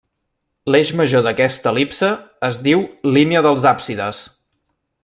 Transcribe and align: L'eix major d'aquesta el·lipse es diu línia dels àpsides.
L'eix 0.75 0.93
major 1.01 1.23
d'aquesta 1.27 1.73
el·lipse 1.73 2.11
es 2.51 2.63
diu 2.69 2.83
línia 3.19 3.47
dels 3.49 3.71
àpsides. 3.75 4.25